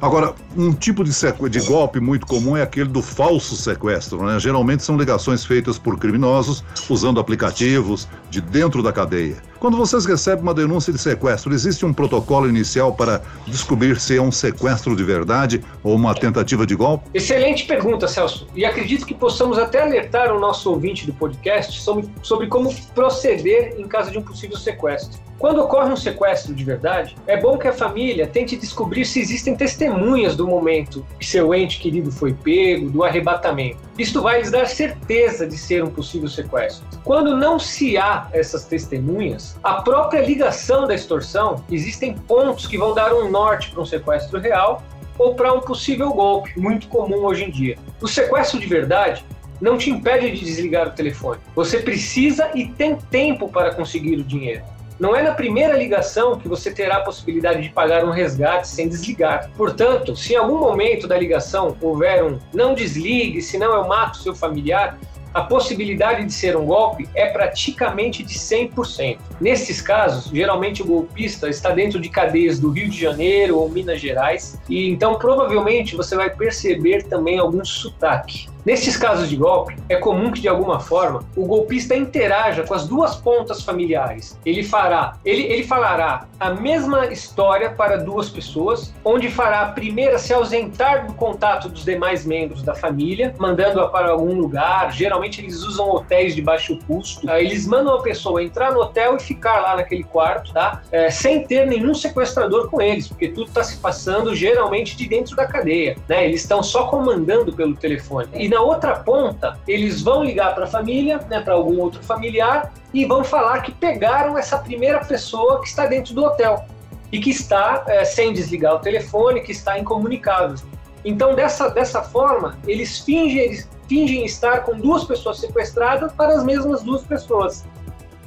Agora, 0.00 0.34
um 0.56 0.72
tipo 0.72 1.04
de, 1.04 1.10
de, 1.50 1.60
golpe 1.60 2.00
muito 2.00 2.26
comum 2.26 2.56
é 2.56 2.62
aquele 2.62 2.88
do 2.88 3.02
falso 3.02 3.54
sequestro. 3.54 4.24
Né? 4.24 4.38
Geralmente 4.38 4.82
são 4.82 4.96
ligações 4.96 5.44
feitas 5.44 5.78
por 5.78 5.98
criminosos 5.98 6.64
usando 6.88 7.20
aplicativos 7.20 8.08
de 8.30 8.40
dentro 8.40 8.82
da 8.82 8.92
cadeia. 8.92 9.36
Quando 9.60 9.76
vocês 9.76 10.06
recebem 10.06 10.42
uma 10.42 10.54
denúncia 10.54 10.90
de 10.90 10.98
sequestro, 10.98 11.52
existe 11.52 11.84
um 11.84 11.92
protocolo 11.92 12.48
inicial 12.48 12.94
para 12.94 13.20
descobrir 13.46 14.00
se 14.00 14.16
é 14.16 14.22
um 14.22 14.32
sequestro 14.32 14.96
de 14.96 15.04
verdade 15.04 15.62
ou 15.84 15.94
uma 15.94 16.14
tentativa 16.14 16.66
de 16.66 16.74
golpe? 16.74 17.10
Excelente 17.12 17.66
pergunta, 17.66 18.08
Celso. 18.08 18.46
E 18.54 18.64
acredito 18.64 19.04
que 19.04 19.12
possamos 19.12 19.58
até 19.58 19.82
alertar 19.82 20.34
o 20.34 20.40
nosso 20.40 20.70
ouvinte 20.70 21.04
do 21.04 21.12
podcast 21.12 21.78
sobre, 21.78 22.08
sobre 22.22 22.46
como 22.46 22.74
proceder 22.94 23.74
em 23.78 23.86
caso 23.86 24.10
de 24.10 24.16
um 24.16 24.22
possível 24.22 24.56
sequestro. 24.56 25.20
Quando 25.40 25.62
ocorre 25.62 25.90
um 25.90 25.96
sequestro 25.96 26.54
de 26.54 26.62
verdade, 26.62 27.16
é 27.26 27.34
bom 27.34 27.56
que 27.56 27.66
a 27.66 27.72
família 27.72 28.26
tente 28.26 28.58
descobrir 28.58 29.06
se 29.06 29.20
existem 29.20 29.56
testemunhas 29.56 30.36
do 30.36 30.46
momento 30.46 31.04
que 31.18 31.24
seu 31.24 31.54
ente 31.54 31.80
querido 31.80 32.12
foi 32.12 32.34
pego, 32.34 32.90
do 32.90 33.02
arrebatamento. 33.02 33.78
Isto 33.98 34.20
vai 34.20 34.40
lhes 34.40 34.50
dar 34.50 34.66
certeza 34.66 35.46
de 35.46 35.56
ser 35.56 35.82
um 35.82 35.88
possível 35.88 36.28
sequestro. 36.28 36.86
Quando 37.04 37.34
não 37.34 37.58
se 37.58 37.96
há 37.96 38.28
essas 38.32 38.66
testemunhas, 38.66 39.49
a 39.62 39.82
própria 39.82 40.20
ligação 40.20 40.86
da 40.86 40.94
extorsão, 40.94 41.64
existem 41.70 42.14
pontos 42.14 42.66
que 42.66 42.78
vão 42.78 42.94
dar 42.94 43.12
um 43.12 43.30
norte 43.30 43.70
para 43.70 43.80
um 43.80 43.86
sequestro 43.86 44.38
real 44.38 44.82
ou 45.18 45.34
para 45.34 45.52
um 45.52 45.60
possível 45.60 46.10
golpe, 46.12 46.58
muito 46.58 46.88
comum 46.88 47.24
hoje 47.26 47.44
em 47.44 47.50
dia. 47.50 47.76
O 48.00 48.08
sequestro 48.08 48.58
de 48.58 48.66
verdade 48.66 49.24
não 49.60 49.76
te 49.76 49.90
impede 49.90 50.30
de 50.30 50.44
desligar 50.44 50.88
o 50.88 50.92
telefone. 50.92 51.38
Você 51.54 51.80
precisa 51.80 52.50
e 52.54 52.68
tem 52.68 52.96
tempo 52.96 53.48
para 53.48 53.74
conseguir 53.74 54.16
o 54.16 54.24
dinheiro. 54.24 54.64
Não 54.98 55.16
é 55.16 55.22
na 55.22 55.32
primeira 55.32 55.74
ligação 55.76 56.38
que 56.38 56.46
você 56.46 56.70
terá 56.70 56.98
a 56.98 57.00
possibilidade 57.00 57.62
de 57.62 57.70
pagar 57.70 58.04
um 58.04 58.10
resgate 58.10 58.68
sem 58.68 58.86
desligar. 58.86 59.50
Portanto, 59.56 60.14
se 60.14 60.34
em 60.34 60.36
algum 60.36 60.58
momento 60.58 61.08
da 61.08 61.16
ligação 61.16 61.74
houver 61.80 62.22
um 62.22 62.38
não 62.52 62.74
desligue, 62.74 63.40
senão 63.40 63.74
eu 63.74 63.88
mato 63.88 64.18
seu 64.18 64.34
familiar, 64.34 64.98
a 65.32 65.42
possibilidade 65.42 66.24
de 66.24 66.32
ser 66.32 66.56
um 66.56 66.66
golpe 66.66 67.08
é 67.14 67.26
praticamente 67.26 68.22
de 68.22 68.34
100%. 68.34 69.18
Nesses 69.40 69.80
casos, 69.80 70.30
geralmente 70.30 70.82
o 70.82 70.86
golpista 70.86 71.48
está 71.48 71.70
dentro 71.70 72.00
de 72.00 72.08
cadeias 72.08 72.58
do 72.58 72.70
Rio 72.70 72.88
de 72.88 73.00
Janeiro 73.00 73.58
ou 73.58 73.68
Minas 73.68 74.00
Gerais, 74.00 74.60
e 74.68 74.88
então 74.88 75.16
provavelmente 75.16 75.96
você 75.96 76.16
vai 76.16 76.30
perceber 76.30 77.04
também 77.04 77.38
algum 77.38 77.64
sotaque. 77.64 78.48
Nesses 78.64 78.96
casos 78.96 79.28
de 79.28 79.36
golpe, 79.36 79.74
é 79.88 79.96
comum 79.96 80.30
que 80.30 80.40
de 80.40 80.48
alguma 80.48 80.80
forma 80.80 81.24
o 81.34 81.46
golpista 81.46 81.96
interaja 81.96 82.62
com 82.62 82.74
as 82.74 82.86
duas 82.86 83.16
pontas 83.16 83.62
familiares. 83.62 84.38
Ele 84.44 84.62
fará, 84.62 85.14
ele, 85.24 85.42
ele 85.44 85.64
falará 85.64 86.26
a 86.38 86.50
mesma 86.50 87.06
história 87.06 87.70
para 87.70 87.96
duas 87.96 88.28
pessoas, 88.28 88.92
onde 89.04 89.30
fará 89.30 89.62
a 89.62 89.72
primeira 89.72 90.18
se 90.18 90.34
ausentar 90.34 91.06
do 91.06 91.14
contato 91.14 91.68
dos 91.68 91.84
demais 91.84 92.26
membros 92.26 92.62
da 92.62 92.74
família, 92.74 93.34
mandando-a 93.38 93.88
para 93.88 94.10
algum 94.10 94.34
lugar. 94.34 94.92
Geralmente 94.92 95.19
eles 95.24 95.62
usam 95.62 95.90
hotéis 95.90 96.34
de 96.34 96.42
baixo 96.42 96.78
custo. 96.86 97.28
Eles 97.30 97.66
mandam 97.66 97.94
a 97.94 98.02
pessoa 98.02 98.42
entrar 98.42 98.72
no 98.72 98.80
hotel 98.80 99.16
e 99.16 99.20
ficar 99.20 99.60
lá 99.60 99.76
naquele 99.76 100.04
quarto, 100.04 100.52
tá? 100.52 100.82
É, 100.90 101.10
sem 101.10 101.46
ter 101.46 101.66
nenhum 101.66 101.94
sequestrador 101.94 102.68
com 102.68 102.80
eles, 102.80 103.08
porque 103.08 103.28
tudo 103.28 103.48
está 103.48 103.62
se 103.62 103.76
passando 103.78 104.34
geralmente 104.34 104.96
de 104.96 105.08
dentro 105.08 105.36
da 105.36 105.46
cadeia, 105.46 105.96
né? 106.08 106.26
Eles 106.26 106.42
estão 106.42 106.62
só 106.62 106.86
comandando 106.86 107.52
pelo 107.52 107.74
telefone. 107.74 108.28
E 108.34 108.48
na 108.48 108.60
outra 108.60 108.96
ponta, 108.96 109.58
eles 109.66 110.02
vão 110.02 110.24
ligar 110.24 110.54
para 110.54 110.64
a 110.64 110.68
família, 110.68 111.20
né, 111.28 111.40
para 111.40 111.54
algum 111.54 111.78
outro 111.80 112.02
familiar, 112.02 112.72
e 112.92 113.04
vão 113.04 113.22
falar 113.22 113.60
que 113.60 113.72
pegaram 113.72 114.36
essa 114.36 114.58
primeira 114.58 115.04
pessoa 115.04 115.60
que 115.60 115.68
está 115.68 115.86
dentro 115.86 116.14
do 116.14 116.24
hotel 116.24 116.64
e 117.12 117.18
que 117.18 117.30
está 117.30 117.84
é, 117.86 118.04
sem 118.04 118.32
desligar 118.32 118.74
o 118.74 118.78
telefone, 118.78 119.40
que 119.40 119.52
está 119.52 119.78
incomunicável. 119.78 120.56
Então, 121.04 121.34
dessa, 121.34 121.68
dessa 121.70 122.02
forma, 122.02 122.58
eles 122.66 122.98
fingem, 122.98 123.64
fingem 123.90 124.24
estar 124.24 124.60
com 124.60 124.78
duas 124.78 125.02
pessoas 125.02 125.40
sequestradas 125.40 126.12
para 126.12 126.34
as 126.34 126.44
mesmas 126.44 126.80
duas 126.80 127.02
pessoas. 127.02 127.66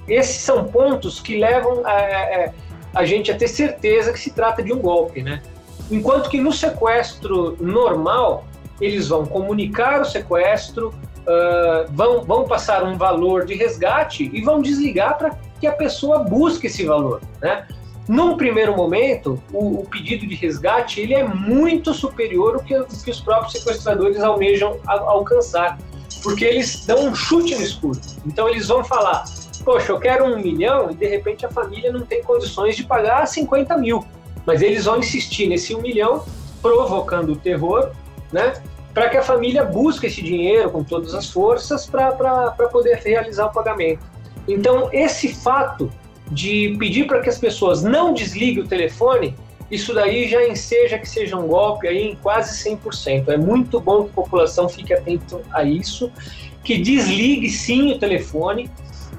Esses 0.10 0.41
são 0.41 0.65
pontos 0.65 1.22
que 1.22 1.39
levam 1.39 1.86
a, 1.86 1.89
a, 1.89 2.50
a 2.96 3.05
gente 3.05 3.32
a 3.32 3.38
ter 3.38 3.48
certeza 3.48 4.12
que 4.12 4.20
se 4.20 4.32
trata 4.32 4.62
de 4.62 4.74
um 4.74 4.79
golpe, 4.79 5.24
né? 5.24 5.41
Enquanto 5.89 6.29
que 6.29 6.41
no 6.41 6.51
sequestro 6.51 7.55
normal, 7.62 8.43
eles 8.82 9.08
vão 9.08 9.25
comunicar 9.25 10.01
o 10.01 10.05
sequestro, 10.05 10.89
uh, 10.89 11.89
vão, 11.91 12.24
vão 12.24 12.43
passar 12.43 12.84
um 12.84 12.98
valor 12.98 13.46
de 13.46 13.55
resgate 13.55 14.29
e 14.34 14.41
vão 14.41 14.62
desligar 14.62 15.17
para 15.17 15.38
que 15.62 15.65
a 15.65 15.72
pessoa 15.72 16.20
busque 16.20 16.67
esse 16.67 16.86
valor, 16.86 17.22
né? 17.41 17.65
Num 18.07 18.36
primeiro 18.36 18.75
momento, 18.75 19.41
o, 19.51 19.79
o, 19.79 19.86
pedido 19.86 20.27
de 20.27 20.36
resgate 20.36 21.00
ele 21.00 21.13
é 21.13 21.24
muito 21.24 21.93
superior 21.93 22.55
ao 22.55 22.62
que, 22.62 22.77
que 23.03 23.12
os 23.12 23.22
próprios 23.22 23.53
sequestradores 23.53 24.22
almejam 24.22 24.77
a, 24.86 25.00
alcançar, 25.00 25.77
porque 26.22 26.43
eles 26.43 26.86
dão 26.86 27.07
um 27.07 27.15
chute 27.15 27.55
no 27.55 27.62
escuro. 27.62 28.00
Então 28.25 28.50
eles 28.50 28.67
vão 28.67 28.83
falar, 28.83 29.24
poxa, 29.63 29.93
eu 29.93 30.00
quero 30.00 30.25
um 30.25 30.38
milhão 30.38 30.91
e 30.91 30.95
de 30.95 31.07
repente 31.07 31.45
a 31.45 31.50
família 31.50 31.93
não 31.93 32.01
tem 32.01 32.22
condições 32.24 32.75
de 32.75 32.83
pagar 32.83 33.25
50 33.25 33.77
mil. 33.77 34.05
Mas 34.45 34.62
eles 34.62 34.83
vão 34.83 35.00
insistir 35.00 35.48
nesse 35.48 35.74
um 35.74 35.81
milhão, 35.81 36.25
provocando 36.62 37.31
o 37.31 37.36
terror, 37.38 37.91
né? 38.33 38.53
Para 38.93 39.10
que 39.10 39.15
a 39.15 39.24
família 39.24 39.63
busque 39.63 40.07
esse 40.07 40.22
dinheiro 40.22 40.69
com 40.69 40.83
todas 40.83 41.13
as 41.13 41.29
forças 41.29 41.86
para 41.86 42.51
poder 42.69 42.98
realizar 42.98 43.45
o 43.45 43.53
pagamento. 43.53 44.03
Então, 44.45 44.89
esse 44.91 45.33
fato 45.33 45.89
de 46.33 46.75
pedir 46.79 47.05
para 47.05 47.21
que 47.21 47.29
as 47.29 47.37
pessoas 47.37 47.83
não 47.83 48.13
desliguem 48.13 48.63
o 48.63 48.67
telefone, 48.67 49.35
isso 49.71 49.93
daí 49.93 50.27
já 50.27 50.47
enseja 50.47 50.99
que 50.99 51.09
seja 51.09 51.37
um 51.37 51.47
golpe 51.47 51.87
aí 51.87 52.09
em 52.09 52.15
quase 52.15 52.63
100%. 52.69 53.29
É 53.29 53.37
muito 53.37 53.79
bom 53.79 54.03
que 54.03 54.09
a 54.09 54.13
população 54.13 54.67
fique 54.69 54.93
atento 54.93 55.41
a 55.51 55.63
isso, 55.63 56.11
que 56.63 56.77
desligue 56.77 57.49
sim 57.49 57.91
o 57.91 57.99
telefone, 57.99 58.69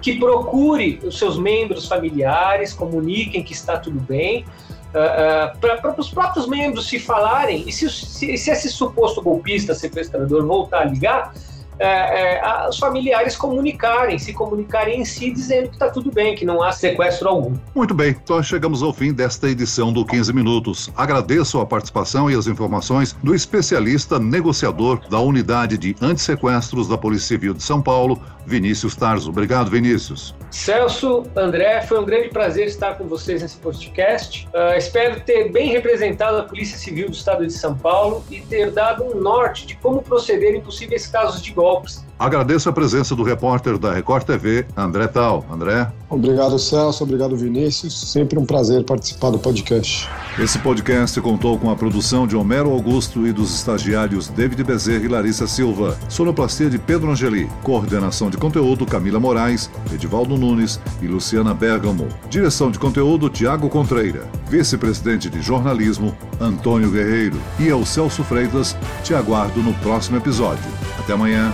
que 0.00 0.18
procure 0.18 1.00
os 1.02 1.18
seus 1.18 1.38
membros 1.38 1.88
familiares, 1.88 2.72
comuniquem 2.72 3.42
que 3.42 3.52
está 3.52 3.78
tudo 3.78 3.98
bem, 4.00 4.42
uh, 4.42 4.46
ah, 4.94 5.52
uh, 5.54 5.66
ah, 5.66 5.76
para 5.78 6.00
os 6.00 6.10
próprios 6.10 6.46
membros 6.46 6.88
se 6.88 6.98
falarem, 6.98 7.64
e 7.66 7.72
se, 7.72 7.88
se, 7.90 8.36
se, 8.36 8.50
esse 8.50 8.68
suposto 8.68 9.22
golpista, 9.22 9.74
sequestrador, 9.74 10.46
voltar 10.46 10.82
a 10.82 10.84
ligar, 10.84 11.34
é, 11.78 12.38
é, 12.38 12.68
os 12.68 12.78
familiares 12.78 13.36
comunicarem, 13.36 14.18
se 14.18 14.32
comunicarem 14.32 15.00
em 15.00 15.04
si, 15.04 15.30
dizendo 15.30 15.68
que 15.68 15.74
está 15.74 15.90
tudo 15.90 16.10
bem, 16.10 16.34
que 16.34 16.44
não 16.44 16.62
há 16.62 16.72
sequestro 16.72 17.28
algum. 17.28 17.54
Muito 17.74 17.94
bem, 17.94 18.16
nós 18.28 18.46
chegamos 18.46 18.82
ao 18.82 18.92
fim 18.92 19.12
desta 19.12 19.48
edição 19.48 19.92
do 19.92 20.04
15 20.04 20.32
Minutos. 20.32 20.90
Agradeço 20.96 21.60
a 21.60 21.66
participação 21.66 22.30
e 22.30 22.34
as 22.34 22.46
informações 22.46 23.16
do 23.22 23.34
especialista 23.34 24.18
negociador 24.18 25.00
da 25.08 25.18
Unidade 25.18 25.78
de 25.78 25.96
Antissequestros 26.00 26.88
da 26.88 26.98
Polícia 26.98 27.28
Civil 27.28 27.54
de 27.54 27.62
São 27.62 27.80
Paulo, 27.80 28.20
Vinícius 28.46 28.94
Tarso. 28.94 29.30
Obrigado, 29.30 29.70
Vinícius. 29.70 30.34
Celso, 30.50 31.24
André, 31.34 31.82
foi 31.82 31.98
um 31.98 32.04
grande 32.04 32.28
prazer 32.28 32.66
estar 32.66 32.94
com 32.94 33.04
vocês 33.04 33.42
nesse 33.42 33.56
podcast. 33.56 34.48
Uh, 34.54 34.76
espero 34.76 35.20
ter 35.20 35.50
bem 35.50 35.70
representado 35.70 36.38
a 36.38 36.42
Polícia 36.44 36.78
Civil 36.78 37.08
do 37.08 37.14
Estado 37.14 37.46
de 37.46 37.52
São 37.52 37.76
Paulo 37.76 38.24
e 38.30 38.40
ter 38.40 38.70
dado 38.70 39.04
um 39.04 39.20
norte 39.20 39.66
de 39.66 39.76
como 39.76 40.02
proceder 40.02 40.54
em 40.54 40.60
possíveis 40.60 41.06
casos 41.06 41.42
de 41.42 41.52
golpes 41.64 41.94
Agradeço 42.18 42.68
a 42.68 42.72
presença 42.72 43.14
do 43.14 43.22
repórter 43.22 43.76
da 43.76 43.92
Record 43.92 44.24
TV, 44.24 44.66
André 44.76 45.08
Tal. 45.08 45.44
André. 45.50 45.90
Obrigado, 46.08 46.58
Celso. 46.58 47.02
Obrigado, 47.02 47.36
Vinícius. 47.36 48.12
Sempre 48.12 48.38
um 48.38 48.46
prazer 48.46 48.84
participar 48.84 49.30
do 49.30 49.38
podcast. 49.38 50.08
Esse 50.38 50.58
podcast 50.60 51.20
contou 51.20 51.58
com 51.58 51.70
a 51.70 51.76
produção 51.76 52.26
de 52.26 52.36
Homero 52.36 52.70
Augusto 52.70 53.26
e 53.26 53.32
dos 53.32 53.52
estagiários 53.54 54.28
David 54.28 54.62
Bezerra 54.62 55.04
e 55.04 55.08
Larissa 55.08 55.46
Silva. 55.46 55.98
Sonoplastia 56.08 56.70
de 56.70 56.78
Pedro 56.78 57.10
Angeli. 57.10 57.50
Coordenação 57.62 58.30
de 58.30 58.36
conteúdo 58.36 58.86
Camila 58.86 59.18
Moraes, 59.18 59.68
Edivaldo 59.92 60.36
Nunes 60.36 60.80
e 61.02 61.06
Luciana 61.06 61.52
Bergamo. 61.52 62.08
Direção 62.30 62.70
de 62.70 62.78
conteúdo 62.78 63.28
Tiago 63.28 63.68
Contreira. 63.68 64.28
Vice-presidente 64.48 65.28
de 65.28 65.42
jornalismo 65.42 66.16
Antônio 66.40 66.90
Guerreiro. 66.90 67.40
E 67.58 67.66
eu, 67.66 67.84
Celso 67.84 68.22
Freitas, 68.22 68.76
te 69.02 69.14
aguardo 69.14 69.60
no 69.60 69.74
próximo 69.74 70.16
episódio. 70.16 70.64
Até 70.98 71.12
amanhã. 71.12 71.52